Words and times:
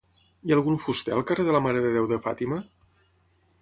Hi 0.45 0.53
ha 0.53 0.57
algun 0.59 0.79
fuster 0.85 1.15
al 1.19 1.23
carrer 1.33 1.47
de 1.51 1.55
la 1.59 1.63
mare 1.67 1.87
de 1.87 1.95
déu 1.99 2.11
de 2.15 2.21
Fàtima? 2.29 2.63